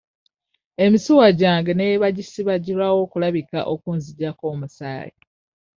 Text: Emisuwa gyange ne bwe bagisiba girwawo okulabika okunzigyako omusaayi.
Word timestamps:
Emisuwa 0.85 1.27
gyange 1.39 1.71
ne 1.73 1.85
bwe 1.87 2.01
bagisiba 2.03 2.53
girwawo 2.65 2.97
okulabika 3.05 3.59
okunzigyako 3.73 4.43
omusaayi. 4.53 5.19